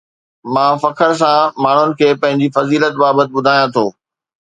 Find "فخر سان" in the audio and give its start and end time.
0.83-1.39